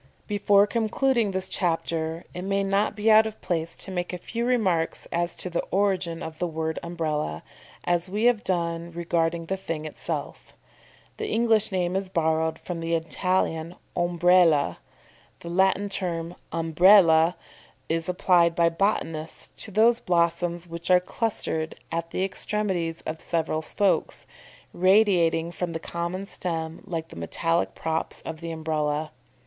[0.25, 4.45] Before concluding this chapter, it may not be out of place to make a few
[4.47, 7.43] remarks as to the origin of the word Umbrella,
[7.83, 10.53] as we have done regarding the thing itself.
[11.17, 14.77] The English name is borrowed from the Italian Ombrella.
[15.41, 17.35] The Latin term Umbella
[17.87, 23.61] is applied by botanists to those blossoms which are clustered at the extremities of several
[23.61, 24.25] spokes,
[24.73, 29.11] radiating from the common stem like the metallic props of the Umbrella.